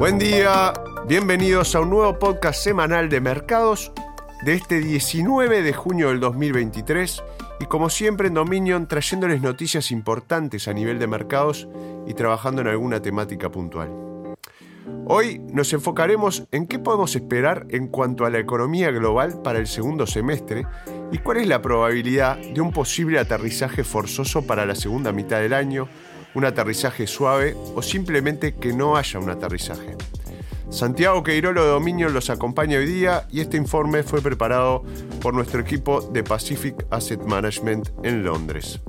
[0.00, 0.72] Buen día,
[1.06, 3.92] bienvenidos a un nuevo podcast semanal de mercados
[4.46, 7.22] de este 19 de junio del 2023
[7.60, 11.68] y como siempre en Dominion trayéndoles noticias importantes a nivel de mercados
[12.06, 13.90] y trabajando en alguna temática puntual.
[15.06, 19.66] Hoy nos enfocaremos en qué podemos esperar en cuanto a la economía global para el
[19.66, 20.66] segundo semestre
[21.12, 25.52] y cuál es la probabilidad de un posible aterrizaje forzoso para la segunda mitad del
[25.52, 25.88] año,
[26.34, 29.96] un aterrizaje suave o simplemente que no haya un aterrizaje.
[30.70, 34.84] Santiago Queirolo de Dominion los acompaña hoy día y este informe fue preparado
[35.20, 38.80] por nuestro equipo de Pacific Asset Management en Londres.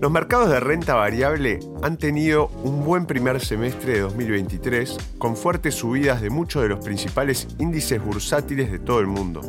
[0.00, 5.76] Los mercados de renta variable han tenido un buen primer semestre de 2023 con fuertes
[5.76, 9.40] subidas de muchos de los principales índices bursátiles de todo el mundo.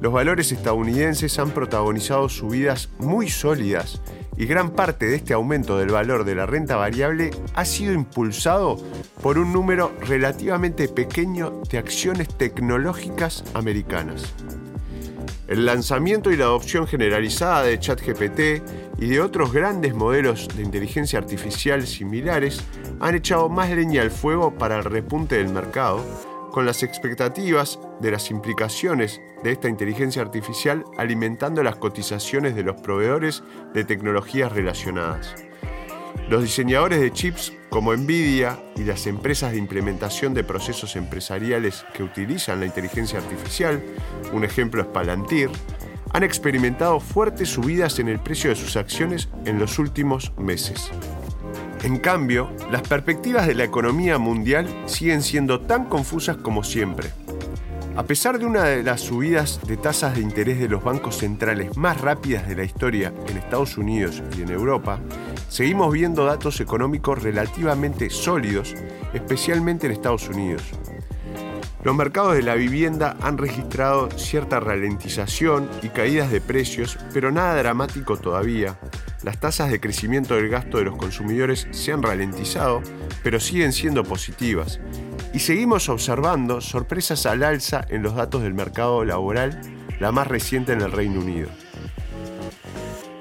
[0.00, 4.00] Los valores estadounidenses han protagonizado subidas muy sólidas
[4.36, 8.76] y gran parte de este aumento del valor de la renta variable ha sido impulsado
[9.22, 14.34] por un número relativamente pequeño de acciones tecnológicas americanas.
[15.48, 18.40] El lanzamiento y la adopción generalizada de ChatGPT
[18.98, 22.60] y de otros grandes modelos de inteligencia artificial similares
[22.98, 26.04] han echado más leña al fuego para el repunte del mercado,
[26.56, 32.80] con las expectativas de las implicaciones de esta inteligencia artificial alimentando las cotizaciones de los
[32.80, 33.42] proveedores
[33.74, 35.34] de tecnologías relacionadas.
[36.30, 42.02] Los diseñadores de chips como Nvidia y las empresas de implementación de procesos empresariales que
[42.02, 43.84] utilizan la inteligencia artificial,
[44.32, 45.50] un ejemplo es Palantir,
[46.14, 50.90] han experimentado fuertes subidas en el precio de sus acciones en los últimos meses.
[51.86, 57.12] En cambio, las perspectivas de la economía mundial siguen siendo tan confusas como siempre.
[57.94, 61.76] A pesar de una de las subidas de tasas de interés de los bancos centrales
[61.76, 64.98] más rápidas de la historia en Estados Unidos y en Europa,
[65.48, 68.74] seguimos viendo datos económicos relativamente sólidos,
[69.14, 70.64] especialmente en Estados Unidos.
[71.84, 77.54] Los mercados de la vivienda han registrado cierta ralentización y caídas de precios, pero nada
[77.54, 78.76] dramático todavía.
[79.26, 82.80] Las tasas de crecimiento del gasto de los consumidores se han ralentizado,
[83.24, 84.78] pero siguen siendo positivas,
[85.34, 89.60] y seguimos observando sorpresas al alza en los datos del mercado laboral,
[89.98, 91.48] la más reciente en el Reino Unido.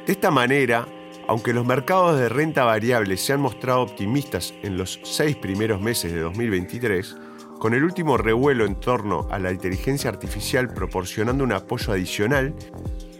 [0.05, 0.87] De esta manera,
[1.27, 6.13] aunque los mercados de renta variable se han mostrado optimistas en los seis primeros meses
[6.13, 7.15] de 2023,
[7.57, 12.53] con el último revuelo en torno a la inteligencia artificial proporcionando un apoyo adicional,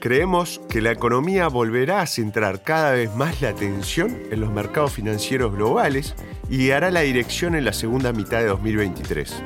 [0.06, 4.94] creemos que la economía volverá a centrar cada vez más la atención en los mercados
[4.94, 6.14] financieros globales
[6.48, 9.42] y guiará la dirección en la segunda mitad de 2023.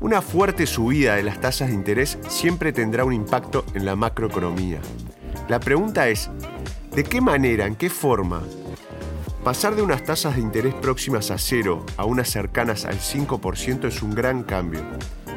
[0.00, 4.80] Una fuerte subida de las tasas de interés siempre tendrá un impacto en la macroeconomía.
[5.48, 6.28] La pregunta es,
[6.94, 8.42] ¿de qué manera, en qué forma?
[9.42, 14.02] Pasar de unas tasas de interés próximas a cero a unas cercanas al 5% es
[14.02, 14.82] un gran cambio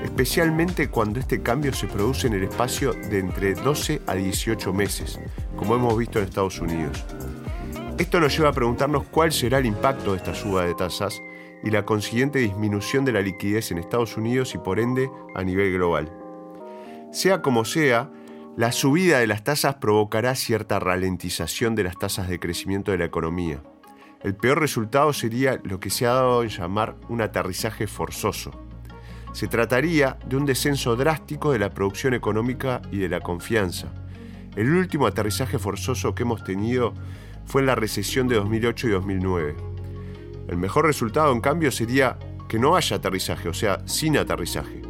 [0.05, 5.19] especialmente cuando este cambio se produce en el espacio de entre 12 a 18 meses,
[5.57, 7.03] como hemos visto en Estados Unidos.
[7.97, 11.21] Esto nos lleva a preguntarnos cuál será el impacto de esta suba de tasas
[11.63, 15.73] y la consiguiente disminución de la liquidez en Estados Unidos y por ende a nivel
[15.73, 16.11] global.
[17.11, 18.11] Sea como sea,
[18.57, 23.05] la subida de las tasas provocará cierta ralentización de las tasas de crecimiento de la
[23.05, 23.61] economía.
[24.21, 28.64] El peor resultado sería lo que se ha dado en llamar un aterrizaje forzoso.
[29.35, 33.91] Se trataría de un descenso drástico de la producción económica y de la confianza.
[34.55, 36.93] El último aterrizaje forzoso que hemos tenido
[37.43, 39.55] fue en la recesión de 2008 y 2009.
[40.47, 44.81] El mejor resultado, en cambio, sería que no haya aterrizaje, o sea, sin aterrizaje.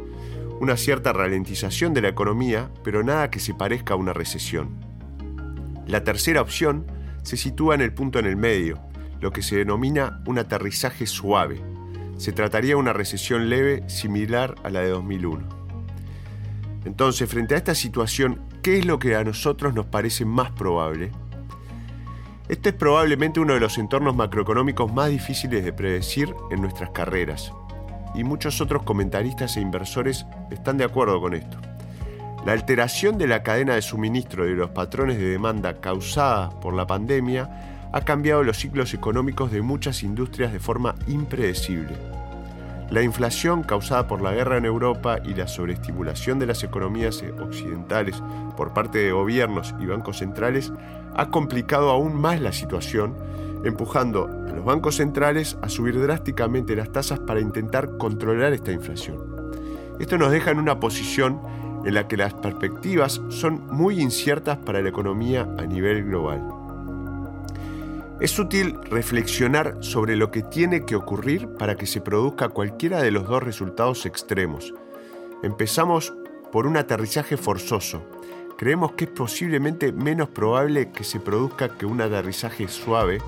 [0.60, 4.76] Una cierta ralentización de la economía, pero nada que se parezca a una recesión.
[5.88, 6.86] La tercera opción
[7.24, 8.78] se sitúa en el punto en el medio,
[9.20, 11.60] lo que se denomina un aterrizaje suave
[12.16, 15.46] se trataría de una recesión leve similar a la de 2001.
[16.84, 21.10] Entonces, frente a esta situación, ¿qué es lo que a nosotros nos parece más probable?
[22.48, 27.52] Este es probablemente uno de los entornos macroeconómicos más difíciles de predecir en nuestras carreras,
[28.14, 31.58] y muchos otros comentaristas e inversores están de acuerdo con esto.
[32.46, 36.74] La alteración de la cadena de suministro y de los patrones de demanda causada por
[36.74, 41.96] la pandemia ha cambiado los ciclos económicos de muchas industrias de forma impredecible.
[42.90, 48.22] La inflación causada por la guerra en Europa y la sobreestimulación de las economías occidentales
[48.56, 50.72] por parte de gobiernos y bancos centrales
[51.16, 53.16] ha complicado aún más la situación,
[53.64, 59.18] empujando a los bancos centrales a subir drásticamente las tasas para intentar controlar esta inflación.
[59.98, 61.40] Esto nos deja en una posición
[61.84, 66.65] en la que las perspectivas son muy inciertas para la economía a nivel global.
[68.18, 73.10] Es útil reflexionar sobre lo que tiene que ocurrir para que se produzca cualquiera de
[73.10, 74.72] los dos resultados extremos.
[75.42, 76.14] Empezamos
[76.50, 78.02] por un aterrizaje forzoso.
[78.56, 83.20] Creemos que es posiblemente menos probable que se produzca que un aterrizaje suave,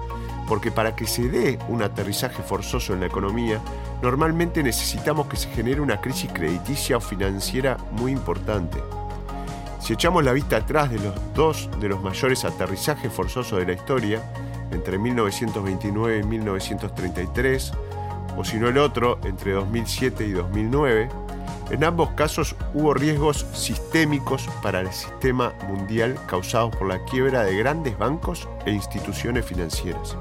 [0.49, 3.61] porque para que se dé un aterrizaje forzoso en la economía,
[4.01, 8.79] normalmente necesitamos que se genere una crisis crediticia o financiera muy importante.
[9.81, 13.73] Si echamos la vista atrás de los dos de los mayores aterrizajes forzosos de la
[13.75, 14.23] historia,
[14.71, 17.73] entre 1929 y 1933,
[18.37, 21.09] o si no el otro, entre 2007 y 2009,
[21.71, 27.57] en ambos casos hubo riesgos sistémicos para el sistema mundial causados por la quiebra de
[27.57, 30.17] grandes bancos e instituciones financieras.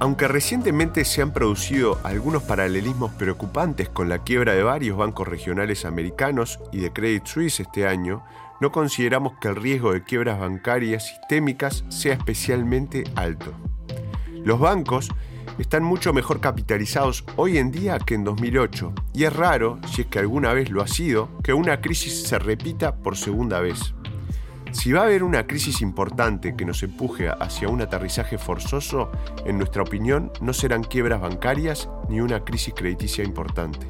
[0.00, 5.86] Aunque recientemente se han producido algunos paralelismos preocupantes con la quiebra de varios bancos regionales
[5.86, 8.22] americanos y de Credit Suisse este año,
[8.64, 13.52] no consideramos que el riesgo de quiebras bancarias sistémicas sea especialmente alto.
[14.42, 15.10] Los bancos
[15.58, 20.06] están mucho mejor capitalizados hoy en día que en 2008, y es raro, si es
[20.06, 23.94] que alguna vez lo ha sido, que una crisis se repita por segunda vez.
[24.72, 29.12] Si va a haber una crisis importante que nos empuje hacia un aterrizaje forzoso,
[29.44, 33.86] en nuestra opinión no serán quiebras bancarias ni una crisis crediticia importante.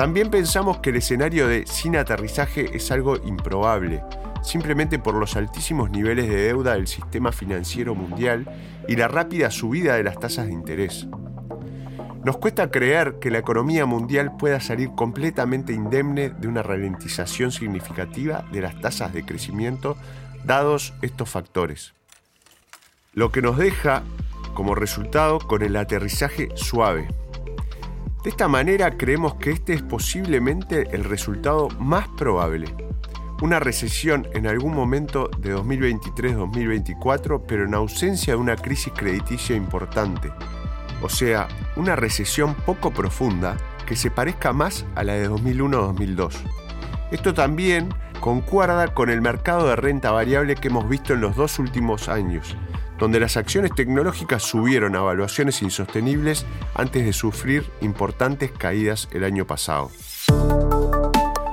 [0.00, 4.02] También pensamos que el escenario de sin aterrizaje es algo improbable,
[4.42, 8.50] simplemente por los altísimos niveles de deuda del sistema financiero mundial
[8.88, 11.06] y la rápida subida de las tasas de interés.
[12.24, 18.46] Nos cuesta creer que la economía mundial pueda salir completamente indemne de una ralentización significativa
[18.50, 19.98] de las tasas de crecimiento
[20.46, 21.92] dados estos factores.
[23.12, 24.02] Lo que nos deja
[24.54, 27.19] como resultado con el aterrizaje suave.
[28.24, 32.74] De esta manera creemos que este es posiblemente el resultado más probable
[33.40, 40.30] una recesión en algún momento de 2023-2024, pero en ausencia de una crisis crediticia importante.
[41.02, 43.56] O sea, una recesión poco profunda
[43.86, 46.34] que se parezca más a la de 2001-2002.
[47.10, 47.88] Esto también
[48.20, 52.56] concuerda con el mercado de renta variable que hemos visto en los dos últimos años,
[53.00, 59.46] donde las acciones tecnológicas subieron a evaluaciones insostenibles antes de sufrir importantes caídas el año
[59.46, 59.90] pasado.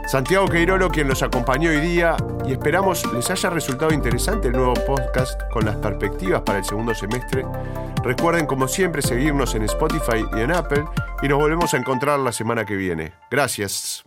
[0.08, 2.16] Santiago Queirolo, quien los acompañó hoy día,
[2.46, 6.96] y esperamos les haya resultado interesante el nuevo podcast con las perspectivas para el segundo
[6.96, 7.46] semestre.
[8.04, 10.86] Recuerden, como siempre, seguirnos en Spotify y en Apple,
[11.22, 13.12] y nos volvemos a encontrar la semana que viene.
[13.30, 14.07] Gracias.